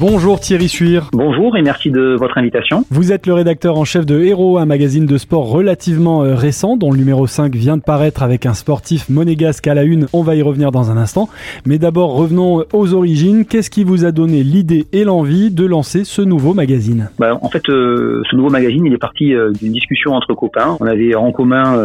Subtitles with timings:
[0.00, 1.10] Bonjour Thierry Suir.
[1.12, 2.86] Bonjour et merci de votre invitation.
[2.90, 6.78] Vous êtes le rédacteur en chef de Hero, un magazine de sport relativement euh, récent
[6.78, 10.06] dont le numéro 5 vient de paraître avec un sportif monégasque à la une.
[10.14, 11.28] On va y revenir dans un instant.
[11.66, 13.44] Mais d'abord revenons aux origines.
[13.44, 17.10] Qu'est-ce qui vous a donné l'idée et l'envie de lancer ce nouveau magazine?
[17.18, 20.78] Bah, En fait, euh, ce nouveau magazine, il est parti euh, d'une discussion entre copains.
[20.80, 21.76] On avait en commun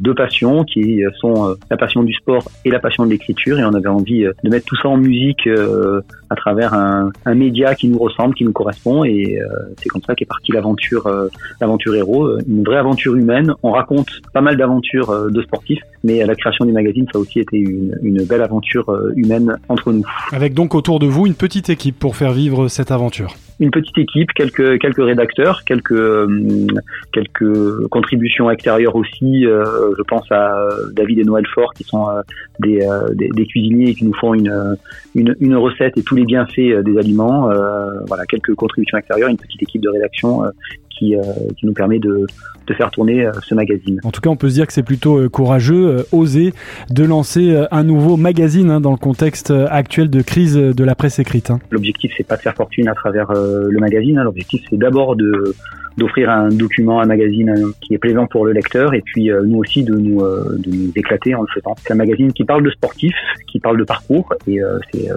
[0.00, 3.74] deux passions qui sont la passion du sport et la passion de l'écriture et on
[3.74, 5.46] avait envie de mettre tout ça en musique
[6.30, 9.46] à travers un, un média qui nous ressemble, qui nous correspond et euh,
[9.78, 11.28] c'est comme ça qu'est partie l'aventure euh,
[11.60, 13.52] l'aventure héros, euh, une vraie aventure humaine.
[13.62, 17.40] On raconte pas mal d'aventures de sportifs, mais la création du magazine ça a aussi
[17.40, 18.86] été une, une belle aventure
[19.16, 20.04] humaine entre nous.
[20.32, 23.96] Avec donc autour de vous une petite équipe pour faire vivre cette aventure une petite
[23.98, 26.28] équipe, quelques quelques rédacteurs, quelques
[27.12, 29.42] quelques contributions extérieures aussi.
[29.44, 32.06] je pense à David et Noël Fort qui sont
[32.58, 34.76] des, des, des, cuisiniers qui nous font une,
[35.14, 37.50] une, une recette et tous les bienfaits des aliments.
[38.06, 40.42] voilà, quelques contributions extérieures, une petite équipe de rédaction
[41.00, 41.14] qui,
[41.56, 42.26] qui nous permet de,
[42.66, 43.98] de faire tourner ce magazine.
[44.04, 46.52] En tout cas, on peut se dire que c'est plutôt courageux, osé,
[46.90, 51.18] de lancer un nouveau magazine hein, dans le contexte actuel de crise de la presse
[51.18, 51.50] écrite.
[51.50, 51.58] Hein.
[51.70, 54.18] L'objectif, c'est pas de faire fortune à travers le magazine.
[54.18, 54.24] Hein.
[54.24, 55.54] L'objectif, c'est d'abord de
[55.96, 59.82] d'offrir un document, un magazine qui est plaisant pour le lecteur et puis nous aussi
[59.82, 61.74] de nous, de nous éclater en le faisant.
[61.78, 63.14] C'est un magazine qui parle de sportifs,
[63.50, 64.60] qui parle de parcours et
[64.92, 65.08] c'est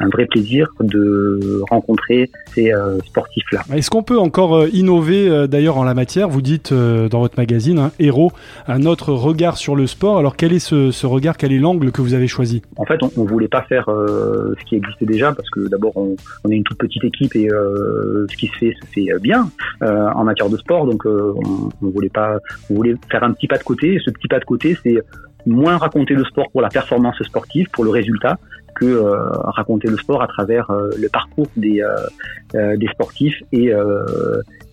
[0.00, 2.72] un vrai plaisir de rencontrer ces
[3.06, 3.60] sportifs-là.
[3.74, 6.28] Est-ce qu'on peut encore innover d'ailleurs en la matière?
[6.28, 8.32] Vous dites dans votre magazine, hein, Héros,
[8.66, 10.18] un autre regard sur le sport.
[10.18, 12.62] Alors quel est ce, ce regard, quel est l'angle que vous avez choisi?
[12.76, 16.16] En fait, on, on voulait pas faire ce qui existait déjà parce que d'abord on,
[16.44, 19.50] on, est une toute petite équipe et ce qui se fait se fait bien
[19.82, 20.86] en matière de sport.
[20.86, 22.38] Donc, euh, on, on, voulait pas,
[22.70, 23.94] on voulait faire un petit pas de côté.
[23.94, 24.98] Et ce petit pas de côté, c'est
[25.46, 28.38] moins raconter le sport pour la performance sportive, pour le résultat,
[28.78, 33.72] que euh, raconter le sport à travers euh, le parcours des, euh, des sportifs et,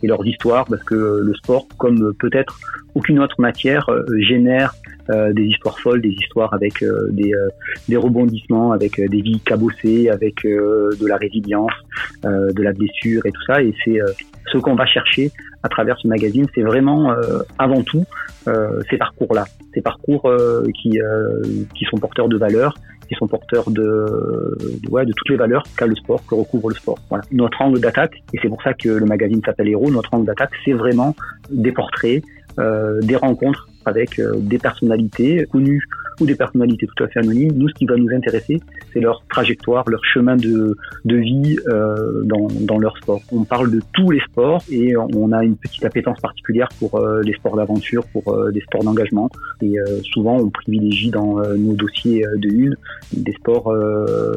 [0.03, 2.59] et leurs histoires, parce que le sport, comme peut-être
[2.94, 4.74] aucune autre matière, génère
[5.09, 7.34] des histoires folles, des histoires avec des,
[7.88, 11.74] des rebondissements, avec des vies cabossées, avec de la résilience,
[12.24, 13.62] de la blessure et tout ça.
[13.62, 14.00] Et c'est
[14.51, 15.31] ce qu'on va chercher
[15.63, 17.13] à travers ce magazine, c'est vraiment
[17.57, 18.06] avant tout
[18.89, 20.31] ces parcours-là, ces parcours
[20.73, 21.00] qui,
[21.73, 22.75] qui sont porteurs de valeurs
[23.07, 26.69] qui sont porteurs de, de, ouais, de toutes les valeurs qu'a le sport, que recouvre
[26.69, 26.97] le sport.
[27.09, 27.23] Voilà.
[27.31, 30.51] Notre angle d'attaque, et c'est pour ça que le magazine s'appelle Héros, notre angle d'attaque,
[30.63, 31.16] c'est vraiment
[31.50, 32.23] des portraits,
[32.59, 35.83] euh, des rencontres avec euh, des personnalités connues
[36.20, 37.53] ou des personnalités tout à fait anonymes.
[37.56, 38.62] Nous, ce qui va nous intéresser,
[38.94, 43.22] c'est leur trajectoire, leur chemin de, de vie euh, dans, dans leur sport.
[43.31, 47.22] On parle de tous les sports et on a une petite appétence particulière pour euh,
[47.24, 49.30] les sports d'aventure, pour euh, les sports d'engagement.
[49.62, 52.75] Et euh, souvent, on privilégie dans nos dossiers de une
[53.14, 53.74] des sports,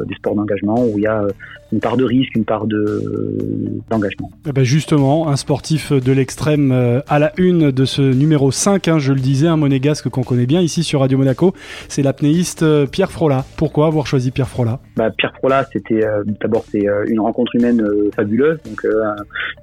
[0.07, 1.25] des sports d'engagement où il y a
[1.71, 3.03] une part de risque, une part de
[3.89, 4.31] d'engagement.
[4.47, 6.71] Eh ben justement, un sportif de l'extrême
[7.07, 10.45] à la une de ce numéro 5, hein, je le disais, un monégasque qu'on connaît
[10.45, 11.53] bien ici sur Radio Monaco,
[11.87, 13.45] c'est l'apnéiste euh, Pierre Frola.
[13.57, 14.79] Pourquoi avoir choisi Pierre Frola?
[14.95, 17.85] Bah, Pierre Frola, c'était euh, d'abord c'est euh, une rencontre humaine
[18.15, 18.85] fabuleuse, donc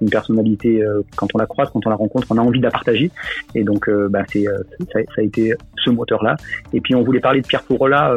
[0.00, 0.82] une personnalité
[1.16, 3.10] quand on la croise, quand on la rencontre, on a envie de la partager,
[3.54, 6.36] et donc bah, c'est ça, ça, a été ce moteur-là.
[6.72, 8.14] Et puis on voulait parler de Pierre Frola,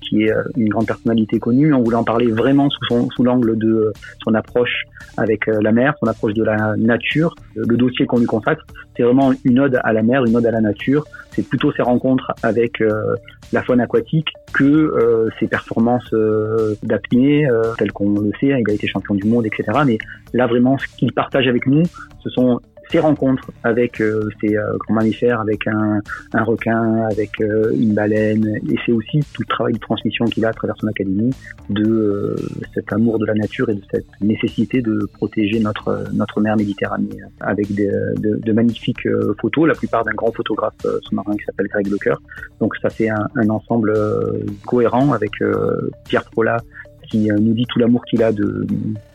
[0.00, 1.72] qui est une grande personnalité connue.
[1.74, 3.92] On voulait en parler vraiment sous, sous l'angle de
[4.24, 4.84] son approche
[5.16, 7.34] avec la mer, son approche de la nature.
[7.54, 8.64] Le dossier qu'on lui consacre,
[8.96, 11.04] c'est vraiment une ode à la mer, une ode à la nature.
[11.30, 13.16] C'est plutôt ses rencontres avec euh,
[13.52, 17.46] la faune aquatique que euh, ses performances euh, d'apnée,
[17.78, 18.52] telles qu'on le sait.
[18.52, 19.78] Hein, il a été champion du monde, etc.
[19.86, 19.98] Mais
[20.34, 21.82] là, vraiment, ce qu'il partage avec nous,
[22.22, 22.60] ce sont
[22.92, 26.00] ces rencontres avec euh, ces euh, grands mammifères, avec un,
[26.34, 30.44] un requin, avec euh, une baleine, et c'est aussi tout le travail de transmission qu'il
[30.44, 31.30] a à travers son académie
[31.70, 32.36] de
[32.74, 37.08] cet amour de la nature et de cette nécessité de protéger notre notre mer Méditerranée
[37.40, 39.08] avec de, magnifiques
[39.40, 42.20] photos, la plupart d'un grand photographe sous-marin qui s'appelle Greg Lecoeur.
[42.60, 43.94] Donc ça fait un ensemble
[44.66, 45.32] cohérent avec
[46.04, 46.58] Pierre Prola
[47.12, 48.66] qui nous dit tout l'amour qu'il a de,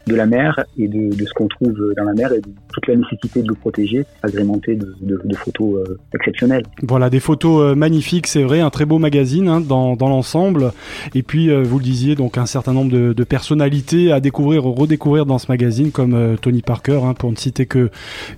[0.06, 2.88] de la mer et de, de ce qu'on trouve dans la mer et de toute
[2.88, 6.64] la nécessité de le protéger, agrémenté de, de, de photos euh, exceptionnelles.
[6.84, 10.72] Voilà, des photos euh, magnifiques, c'est vrai, un très beau magazine hein, dans, dans l'ensemble.
[11.16, 14.64] Et puis, euh, vous le disiez, donc un certain nombre de, de personnalités à découvrir,
[14.64, 17.90] redécouvrir dans ce magazine, comme euh, Tony Parker, hein, pour ne citer que,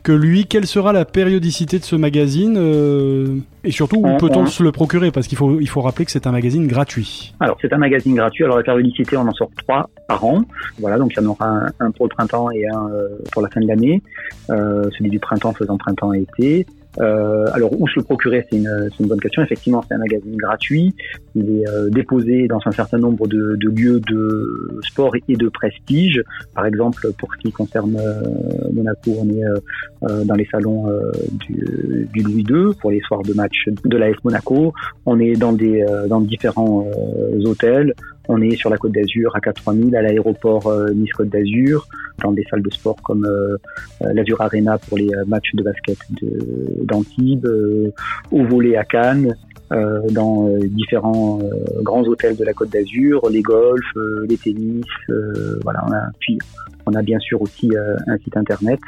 [0.03, 0.45] que lui.
[0.45, 3.35] Quelle sera la périodicité de ce magazine euh,
[3.65, 5.11] Et surtout, où peut-on se le procurer?
[5.11, 7.33] Parce qu'il faut, il faut rappeler que c'est un magazine gratuit.
[7.41, 8.45] Alors, c'est un magazine gratuit.
[8.45, 10.43] Alors, la périodicité, on en sort trois par an.
[10.79, 12.89] Voilà, donc il y en aura un, pour le printemps et un
[13.31, 14.01] pour la fin de l'année.
[14.49, 16.65] Euh, celui du printemps faisant printemps et été.
[16.99, 19.43] Euh, alors où se le procurer, c'est une, bonne question.
[19.43, 20.93] Effectivement, c'est un magazine gratuit.
[21.35, 26.21] Il est euh, déposé dans un certain nombre de, lieux de sport et de prestige.
[26.55, 28.21] Par exemple, pour ce qui concerne euh,
[28.73, 30.87] Monaco, on est euh, dans les salons
[31.31, 34.73] du, du, Louis II pour les soirs de match de l'AS Monaco.
[35.05, 36.85] On est dans des dans différents
[37.45, 37.93] hôtels.
[38.31, 41.87] On est sur la Côte d'Azur à 4000 à l'aéroport Nice Côte d'Azur,
[42.21, 43.27] dans des salles de sport comme
[44.01, 45.97] l'Azur Arena pour les matchs de basket
[46.83, 47.47] d'Antibes,
[48.31, 49.35] au volet à Cannes,
[49.71, 54.85] euh, dans euh, différents euh, grands hôtels de la Côte d'Azur, les golfs, les tennis,
[55.63, 55.83] voilà.
[55.87, 56.39] On a, puis
[56.87, 57.71] on a bien sûr aussi
[58.07, 58.79] un site internet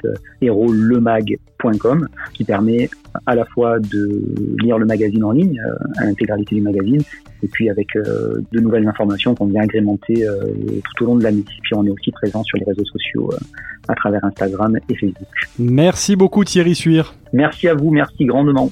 [0.41, 2.89] hérolemag.com qui permet
[3.27, 4.23] à la fois de
[4.63, 5.61] lire le magazine en ligne,
[5.97, 7.01] à l'intégralité du magazine,
[7.43, 10.25] et puis avec de nouvelles informations qu'on vient agrémenter
[10.95, 11.43] tout au long de l'année.
[11.61, 13.29] Puis on est aussi présent sur les réseaux sociaux
[13.87, 15.27] à travers Instagram et Facebook.
[15.59, 17.13] Merci beaucoup Thierry Suir.
[17.33, 18.71] Merci à vous, merci grandement.